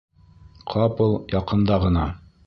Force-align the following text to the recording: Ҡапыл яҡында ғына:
Ҡапыл 0.73 1.13
яҡында 1.33 1.77
ғына: 1.85 2.07